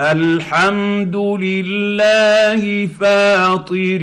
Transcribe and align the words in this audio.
الحمد 0.00 1.16
لله 1.16 2.88
فاطر 3.00 4.00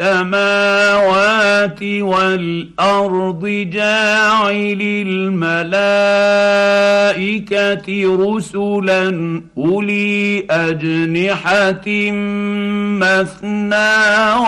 السماوات 0.00 1.82
والأرض 1.82 3.46
جاعل 3.72 4.78
الملائكة 6.66 7.86
رسلا 8.24 9.42
أولي 9.58 10.46
أجنحة 10.50 11.88
مثنى 13.04 13.92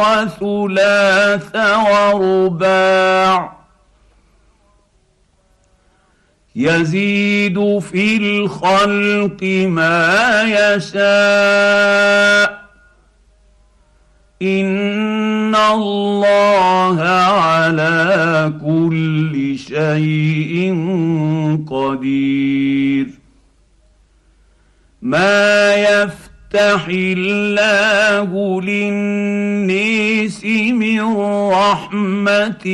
وثلاث 0.00 1.56
ورباع 1.92 3.57
يزيد 6.58 7.78
في 7.78 8.16
الخلق 8.16 9.44
ما 9.68 10.42
يشاء. 10.42 12.58
إن 14.42 15.54
الله 15.54 17.02
على 17.02 18.52
كل 18.60 19.58
شيء 19.58 20.74
قدير. 21.70 23.06
ما 25.02 25.74
يفتح 25.74 26.27
يفتح 26.54 26.86
الله 26.88 28.60
للنيس 28.62 30.44
من 30.44 31.00
رحمة 31.52 32.66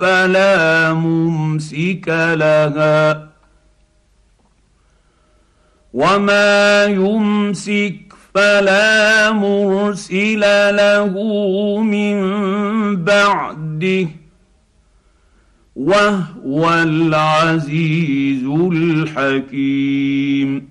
فلا 0.00 0.94
ممسك 0.94 2.08
لها. 2.08 3.28
وما 5.92 6.84
يمسك 6.84 7.96
فلا 8.34 9.32
مرسل 9.32 10.40
له 10.76 11.12
من 11.82 12.16
بعده. 13.04 14.08
وهو 15.76 16.74
العزيز 16.74 18.44
الحكيم. 18.72 20.70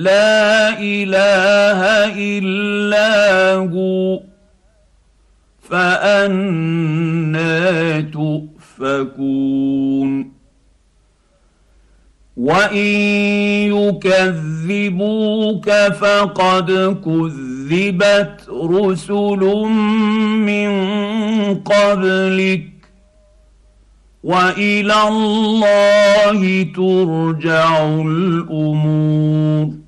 لا 0.00 0.78
إله 0.78 1.80
إلا 2.16 3.54
هو 3.54 4.20
فانى 5.70 7.52
تؤفكون. 8.02 8.70
وإن 12.36 12.86
يكذبوك 13.76 15.70
فقد 15.70 16.70
كذبت 17.04 18.48
رسل 18.48 19.40
من 20.46 20.70
قبلك. 21.54 22.66
وإلى 24.24 25.08
الله 25.08 26.62
ترجع 26.62 27.84
الأمور. 27.84 29.79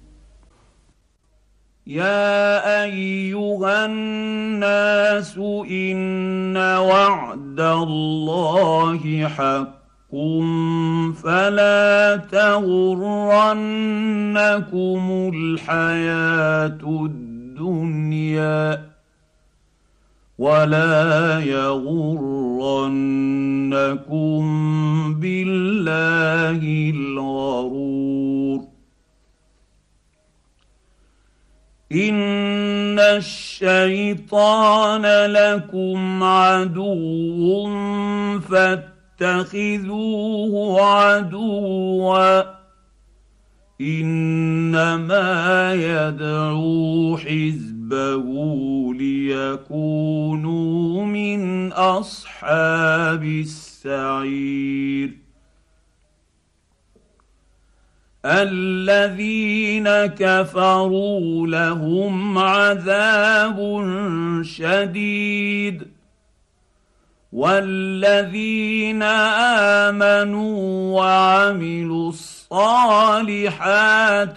يا 1.92 2.84
ايها 2.84 3.84
الناس 3.86 5.38
ان 5.70 6.56
وعد 6.56 7.60
الله 7.60 9.28
حق 9.28 9.82
فلا 11.24 12.16
تغرنكم 12.32 12.92
الحياة 15.34 16.80
الدنيا 16.84 18.80
ولا 20.38 21.40
يغرنكم 21.40 22.72
بالله 25.14 26.90
الغرور 26.94 28.71
ان 31.92 32.98
الشيطان 32.98 35.02
لكم 35.32 36.22
عدو 36.22 37.68
فاتخذوه 39.20 40.82
عدوا 40.82 42.42
انما 43.80 45.74
يدعو 45.74 47.16
حزبه 47.16 48.24
ليكونوا 48.94 51.04
من 51.04 51.72
اصحاب 51.72 53.24
السعير 53.24 55.21
الذين 58.24 59.88
كفروا 60.06 61.46
لهم 61.46 62.38
عذاب 62.38 63.58
شديد. 64.42 65.82
والذين 67.32 69.02
آمنوا 69.82 71.00
وعملوا 71.00 72.08
الصالحات 72.08 73.56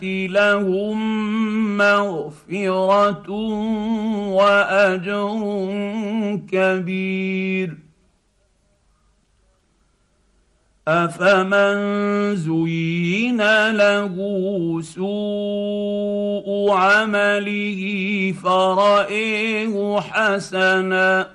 لهم 0.04 0.98
مغفرة 1.78 3.30
وأجر 4.32 5.40
كبير. 6.52 7.85
افمن 10.88 12.36
زين 12.36 13.42
له 13.72 14.16
سوء 14.82 16.72
عمله 16.72 17.82
فرأيه 18.44 20.00
حسنا 20.00 21.28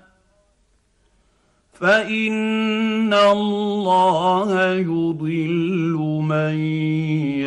فان 1.72 3.14
الله 3.14 4.72
يضل 4.74 5.96
من 6.28 6.54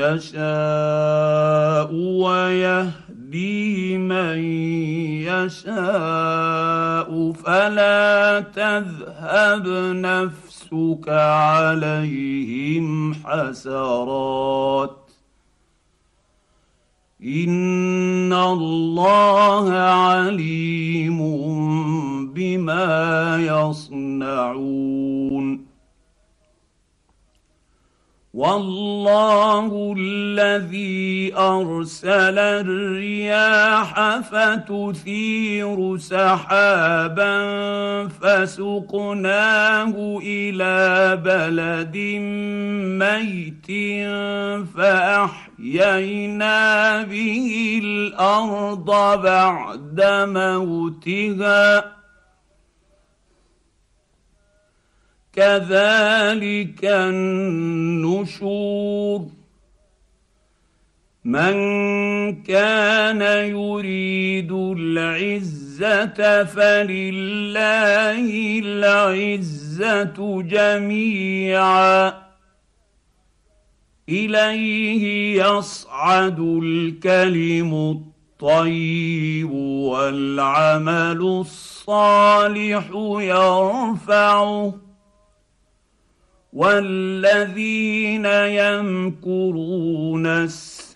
يشاء 0.03 1.93
ويهدي 1.93 3.02
من 3.97 4.37
يشاء 5.23 7.31
فلا 7.31 8.39
تذهب 8.39 9.67
نفسك 9.95 11.09
عليهم 11.09 13.13
حسرات. 13.13 14.97
إن 17.23 18.33
الله 18.33 19.73
عليم 19.73 21.19
بما 22.33 23.37
يصنعون. 23.39 24.93
والله 28.33 29.95
الذي 29.97 31.33
أرسل 31.37 32.39
الرياح 32.39 34.19
فتثير 34.19 35.97
سحابا 35.97 37.37
فسقناه 38.07 40.19
إلى 40.23 41.15
بلد 41.25 41.97
ميت 43.03 43.67
فأحيينا 44.77 46.57
به 47.03 47.79
الأرض 47.83 48.85
بعد 49.21 50.01
موتها 50.27 52.02
كذلك 55.33 56.85
النشور. 56.85 58.23
من 61.25 61.53
كان 62.43 63.21
يريد 63.49 64.51
العزة 64.51 66.43
فلله 66.43 68.59
العزة 68.63 70.41
جميعا. 70.41 72.13
إليه 74.09 75.43
يصعد 75.43 76.39
الكلم 76.39 77.73
الطيب 77.73 79.51
والعمل 79.51 81.21
الصالح 81.21 82.89
يرفعه. 83.19 84.92
والذين 86.53 88.25
يمكرون 88.25 90.27
السيئات 90.27 90.93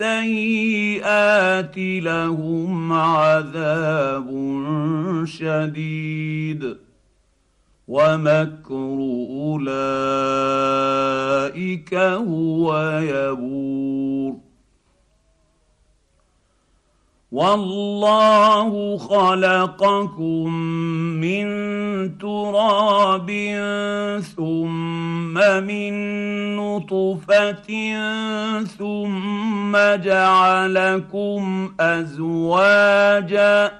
لهم 1.78 2.92
عذاب 2.92 4.28
شديد 5.24 6.76
ومكر 7.88 8.98
اولئك 9.30 9.64
هو 11.94 12.98
يبور 13.02 14.47
والله 17.32 18.98
خلقكم 18.98 20.54
من 21.20 21.48
تراب 22.18 23.28
ثم 24.36 25.34
من 25.64 25.92
نطفه 26.56 27.68
ثم 28.78 29.76
جعلكم 29.76 31.72
ازواجا 31.80 33.72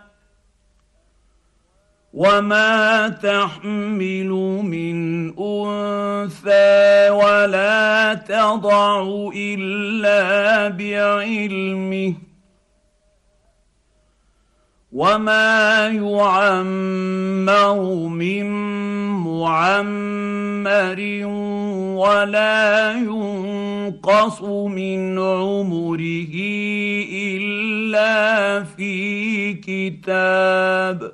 وما 2.15 3.09
تحمل 3.09 4.29
من 4.65 5.29
انثى 5.39 7.11
ولا 7.11 8.15
تضع 8.15 9.31
الا 9.37 10.69
بعلمه 10.69 12.28
وما 14.99 15.89
يعمر 15.95 17.79
من 18.09 18.47
معمر 19.23 21.01
ولا 22.03 22.93
ينقص 22.93 24.43
من 24.43 25.19
عمره 25.19 26.35
الا 27.15 28.65
في 28.65 29.55
كتاب 29.55 31.13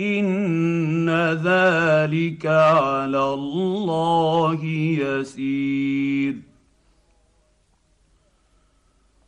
ان 0.00 1.10
ذلك 1.44 2.46
على 2.46 3.24
الله 3.24 4.64
يسير 5.04 6.36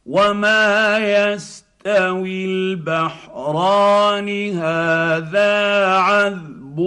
وما 0.06 0.98
يستوي 0.98 1.73
يستوي 1.86 2.44
البحران 2.44 4.28
هذا 4.56 5.86
عذب 5.86 6.78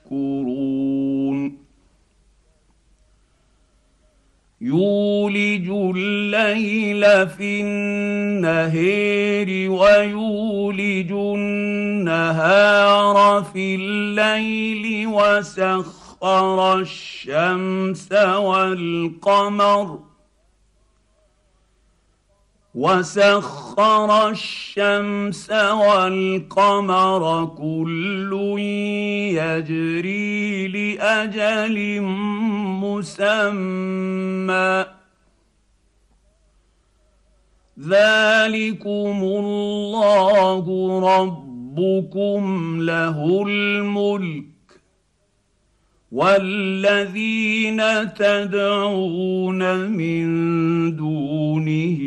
يولج 4.61 5.69
الليل 5.69 7.29
في 7.29 7.61
النهير 7.61 9.71
ويولج 9.71 11.11
النهار 11.11 13.17
في 13.53 13.75
الليل 13.75 15.07
وسخر 15.07 16.79
الشمس 16.79 18.11
والقمر. 18.37 19.99
وسخر 22.75 24.29
الشمس 24.29 25.51
والقمر 25.51 27.45
كل 27.45 28.57
يجري 29.35 30.67
لأجل 30.67 32.01
مسمى. 32.81 34.85
ذلكم 37.79 39.23
الله 39.23 40.65
ربكم 41.15 42.77
له 42.81 43.43
الملك. 43.47 44.50
والذين 46.11 47.81
تدعون 48.13 49.89
من 49.89 50.25
دونه 50.95 51.99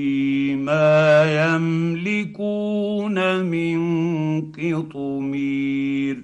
ما 0.54 1.24
يملكون 1.44 3.40
من 3.40 3.80
قطمير 4.52 6.22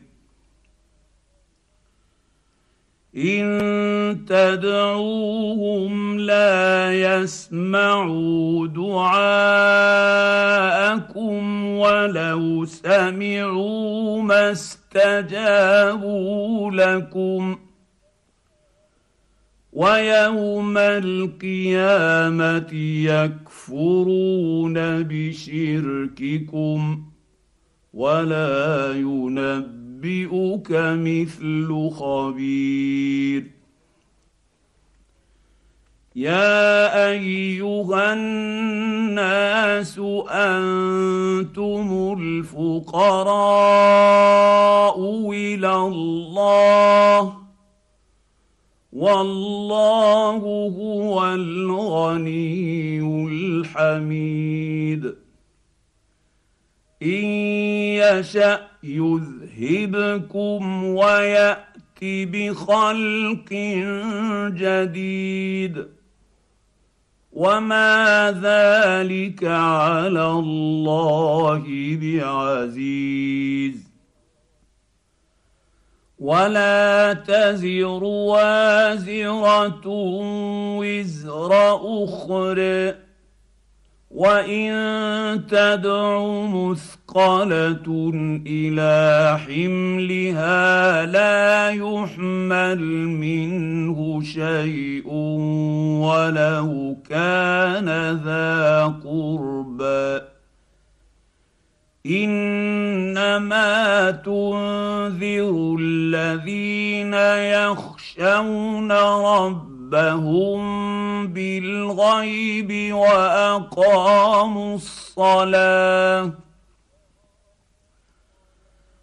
ان 3.17 4.25
تدعوهم 4.29 6.19
لا 6.19 6.93
يسمعوا 6.93 8.67
دعاءكم 8.67 9.25
ولو 11.67 12.65
سمعوا 12.65 14.23
ما 14.23 14.51
استجابوا 14.53 15.51
لكم 16.71 17.55
ۖ 17.55 17.59
ويوم 19.81 20.79
القيامة 20.79 22.73
يكفرون 23.09 24.75
بشرككم 25.03 26.81
ولا 27.95 28.93
ينبئك 28.95 30.71
مثل 30.71 31.91
خبير. 31.91 33.51
يا 36.17 37.09
أيها 37.11 38.13
الناس 38.13 39.99
أنتم 40.31 42.17
الفقراء 42.21 43.41
إلى 45.33 45.77
الله 45.77 47.40
والله 49.01 50.37
هو 50.79 51.35
الغني 51.35 53.01
الحميد. 53.29 55.15
إن 57.03 57.25
يشأ 57.97 58.61
يذهبكم 58.83 60.85
ويأت 60.85 61.67
بخلق 62.03 63.53
جديد. 64.55 65.87
وما 67.33 68.33
ذلك 68.43 69.45
على 69.45 70.31
الله 70.31 71.65
بعزيز. 72.03 73.90
ولا 76.21 77.13
تزر 77.13 78.05
وازرة 78.05 79.87
وزر 80.77 81.53
أخرى 82.05 82.95
وإن 84.11 84.71
تدع 85.47 86.23
مثقلة 86.47 88.13
إلى 88.47 89.39
حملها 89.39 91.07
لا 91.07 91.71
يحمل 91.71 92.81
منه 93.09 94.23
شيء 94.23 95.09
ولو 96.05 96.97
كان 97.11 97.89
ذا 98.25 98.85
قربى. 99.05 100.30
إنما 102.07 103.71
تنذر 104.11 105.77
الذين 105.81 107.15
يخشون 107.55 108.93
ربهم 108.93 110.61
بالغيب 111.27 112.95
وأقاموا 112.95 114.75
الصلاة 114.75 116.33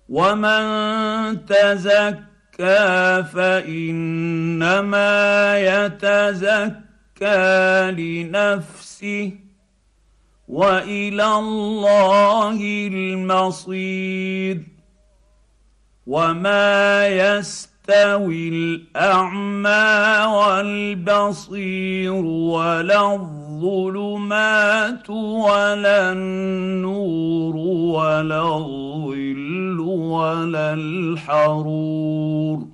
ومن 0.10 0.66
تزكى 1.46 3.24
فإنما 3.34 5.08
يتزكى 5.60 6.82
لنفسه 7.92 9.47
وإلى 10.48 11.36
الله 11.40 12.58
المصير. 12.88 14.64
وما 16.08 17.08
يستوي 17.08 18.50
الأعمى 18.50 20.26
والبصير 20.36 22.14
ولا 22.26 23.14
الظلمات 23.14 25.10
ولا 25.10 26.12
النور 26.12 27.56
ولا 27.56 28.58
الظل 28.58 29.80
ولا 29.80 30.74
الحرور. 30.74 32.68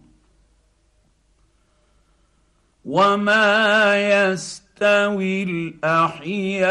وما 2.86 3.96
يستوي 3.96 4.63
يستوي 4.84 5.44
الأحياء 5.44 6.68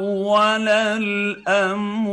ولا 0.00 0.96
الأموات. 0.96 2.06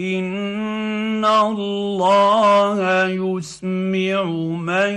إن 0.00 1.24
الله 1.24 3.06
يسمع 3.06 4.24
من 4.54 4.92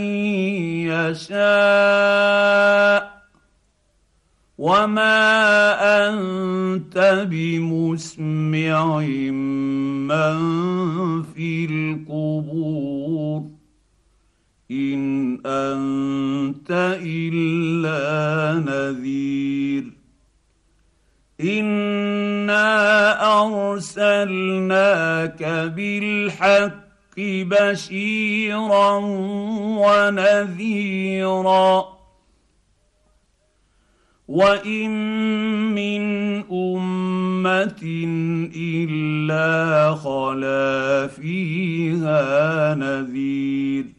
يشاء. 0.87 1.59
وما 4.57 5.19
أنت 6.07 7.25
بمسمع 7.29 8.99
من 10.07 10.37
في 11.23 11.65
القبور. 11.65 13.58
ان 14.71 15.39
انت 15.45 16.97
الا 17.01 18.59
نذير 18.59 19.83
انا 21.41 23.41
ارسلناك 23.41 25.43
بالحق 25.75 26.89
بشيرا 27.17 28.91
ونذيرا 29.81 31.85
وان 34.27 34.91
من 35.73 36.01
امه 36.51 37.81
الا 38.55 39.95
خلا 39.95 41.07
فيها 41.07 42.75
نذير 42.75 43.98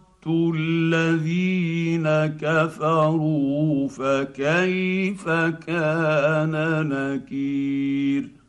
الذين 0.27 2.07
كفروا 2.41 3.87
فكيف 3.87 5.29
كان 5.67 6.53
نكير؟ 6.89 8.41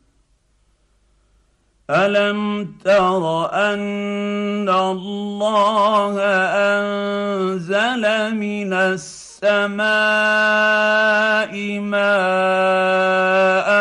ألم 1.90 2.72
تر 2.84 3.52
أن 3.52 4.68
الله 4.68 6.20
أنزل 6.72 8.34
من 8.36 8.72
السماء 8.72 9.82
ماء 11.80 13.72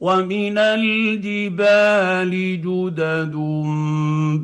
ومن 0.00 0.58
الجبال 0.58 2.30
جدد 2.60 3.36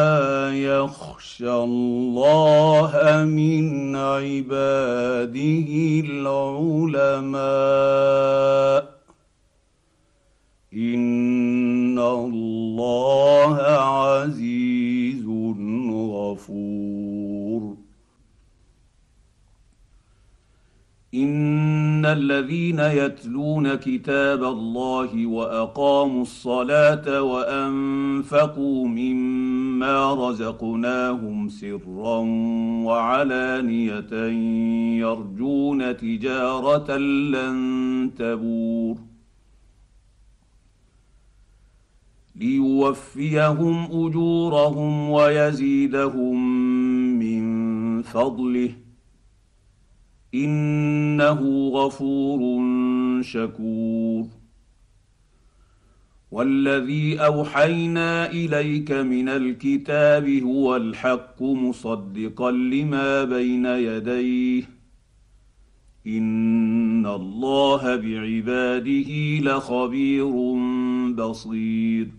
يخشى 0.54 1.52
الله 1.52 2.92
من 3.26 3.96
عباده 3.96 5.70
العلماء 7.00 8.89
ان 10.74 12.00
الله 12.00 13.56
عزيز 13.62 15.26
غفور. 16.12 17.78
ان 21.14 22.06
الذين 22.06 22.80
يتلون 22.80 23.76
كتاب 23.76 24.44
الله 24.44 25.26
واقاموا 25.26 26.22
الصلاه 26.22 27.22
وانفقوا 27.22 28.88
مما 28.88 30.30
رزقناهم 30.30 31.50
سرا 31.50 32.18
وعلانيه 32.86 34.14
يرجون 35.00 35.98
تجاره 35.98 36.98
لن 36.98 38.12
تبور. 38.18 39.10
ليوفيهم 42.40 43.84
أجورهم 43.86 45.10
ويزيدهم 45.10 46.60
من 47.20 48.02
فضله. 48.02 48.72
إنه 50.36 51.70
غفور 51.70 52.42
شكور. 53.22 54.26
والذي 56.32 57.20
أوحينا 57.20 58.32
إليك 58.32 58.92
من 58.92 59.30
الكتاب 59.30 60.30
هو 60.30 60.76
الحق 60.76 61.44
مصدقا 61.44 62.52
لما 62.52 63.24
بين 63.24 63.66
يديه. 63.66 64.64
إن 66.08 67.06
الله 67.06 67.96
بعباده 67.96 69.40
لخبير 69.40 70.32
بصير. 71.14 72.19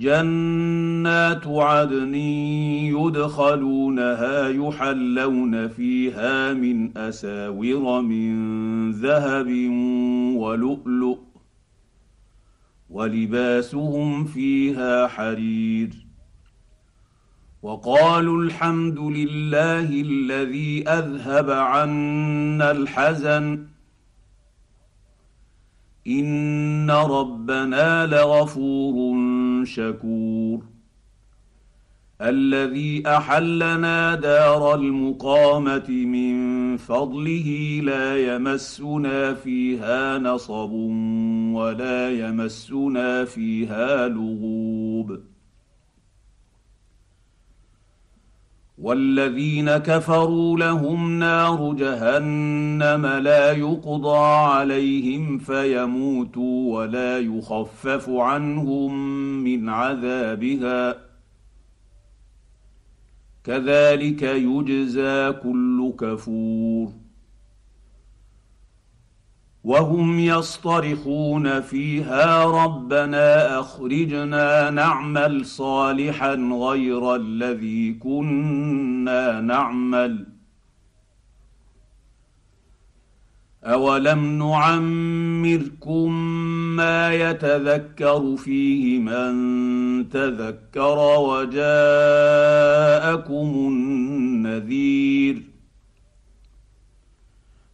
جنات 0.00 1.46
عدن 1.46 2.14
يدخلونها 2.94 4.48
يحلون 4.48 5.68
فيها 5.68 6.52
من 6.52 6.98
أساور 6.98 8.00
من 8.00 8.92
ذهب 8.92 9.48
ولؤلؤ 10.36 11.18
ولباسهم 12.90 14.24
فيها 14.24 15.06
حرير 15.06 16.06
وقالوا 17.62 18.42
الحمد 18.42 18.98
لله 18.98 19.88
الذي 20.00 20.88
أذهب 20.88 21.50
عنا 21.50 22.70
الحزن 22.70 23.66
إن 26.06 26.90
ربنا 26.90 28.06
لغفور 28.06 29.14
شكور. 29.64 30.64
الذي 32.20 33.02
أحلنا 33.06 34.14
دار 34.14 34.74
المقامة 34.74 35.88
من 35.88 36.76
فضله 36.76 37.80
لا 37.84 38.34
يمسنا 38.34 39.34
فيها 39.34 40.18
نصب 40.18 40.72
ولا 41.54 42.10
يمسنا 42.10 43.24
فيها 43.24 44.08
لغوب. 44.08 45.29
والذين 48.80 49.76
كفروا 49.76 50.58
لهم 50.58 51.18
نار 51.18 51.72
جهنم 51.72 53.06
لا 53.06 53.52
يقضى 53.52 54.26
عليهم 54.26 55.38
فيموتوا 55.38 56.78
ولا 56.78 57.18
يخفف 57.18 58.10
عنهم 58.10 58.98
من 59.44 59.68
عذابها. 59.68 60.96
كذلك 63.44 64.22
يجزى 64.22 65.32
كل 65.32 65.92
كفور. 65.98 66.99
وهم 69.64 70.18
يصطرخون 70.18 71.60
فيها 71.60 72.44
ربنا 72.44 73.60
أخرجنا 73.60 74.70
نعمل 74.70 75.46
صالحا 75.46 76.34
غير 76.34 77.14
الذي 77.14 77.92
كنا 77.92 79.40
نعمل. 79.40 80.26
أولم 83.64 84.38
نعمركم 84.38 86.12
ما 86.76 87.14
يتذكر 87.14 88.36
فيه 88.36 88.98
من 88.98 90.08
تذكر 90.08 90.98
وجاءكم 91.18 92.69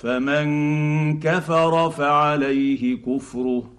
فمن 0.00 1.20
كفر 1.20 1.90
فعليه 1.90 2.96
كفره 2.96 3.70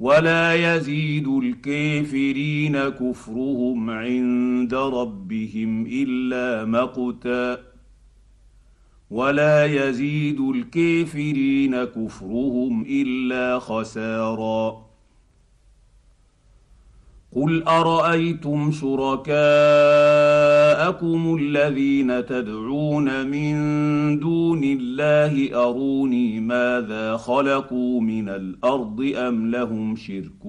ولا 0.00 0.54
يزيد 0.54 1.28
الكافرين 1.28 2.78
كفرهم 2.88 3.90
عند 3.90 4.74
ربهم 4.74 5.86
إلا 5.86 6.64
مقتا 6.64 7.58
ولا 9.10 9.64
يزيد 9.64 10.40
الكافرين 10.40 11.84
كفرهم 11.84 12.82
إلا 12.88 13.58
خسارا 13.58 14.88
قل 17.32 17.62
أرأيتم 17.62 18.70
شركاءكم 20.78 21.36
الذين 21.40 22.26
تدعون 22.26 23.26
من 23.26 23.54
دون 24.18 24.64
الله 24.64 25.64
أروني 25.68 26.40
ماذا 26.40 27.16
خلقوا 27.16 28.00
من 28.00 28.28
الأرض؟ 28.28 29.12
أم 29.16 29.50
لهم 29.50 29.96
شرك 29.96 30.42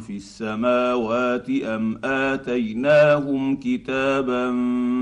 في 0.00 0.16
السماوات؟ 0.16 1.50
أم 1.50 2.00
آتيناهم 2.04 3.56
كتابا 3.56 4.44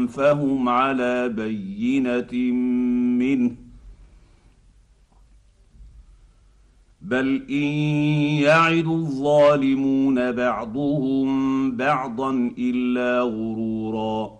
فهم 0.06 0.68
على 0.68 1.28
بينة 1.28 2.52
منه؟ 3.22 3.50
بل 7.02 7.42
إن 7.50 7.72
يعد 8.42 8.86
الظالمون 8.86 10.32
بعضهم 10.32 11.70
بعضا 11.76 12.52
إلا 12.58 13.20
غرورا. 13.20 14.39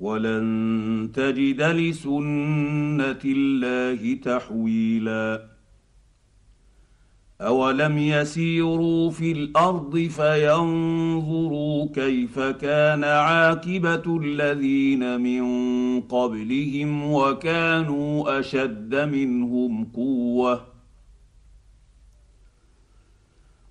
ولن 0.00 1.10
تجد 1.14 1.62
لسنة 1.62 3.20
الله 3.24 4.14
تحويلا. 4.14 5.54
أولم 7.40 7.98
يسيروا 7.98 9.10
في 9.10 9.32
الأرض 9.32 9.98
فينظروا 9.98 11.88
كيف 11.94 12.38
كان 12.38 13.04
عاقبة 13.04 14.18
الذين 14.22 15.20
من 15.20 15.44
قبلهم 16.00 17.12
وكانوا 17.12 18.40
أشد 18.40 18.94
منهم 18.94 19.84
قوة. 19.84 20.73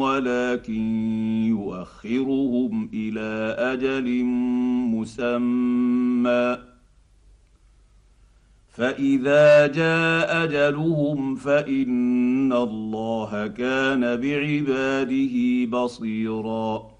ولكن 0.00 0.82
يؤخرهم 1.48 2.90
إلى 2.94 3.56
أجل 3.58 4.24
مسمى 4.94 6.58
فاذا 8.68 9.66
جاء 9.66 10.44
اجلهم 10.44 11.34
فان 11.34 12.52
الله 12.52 13.46
كان 13.46 14.00
بعباده 14.00 15.66
بصيرا 15.66 16.92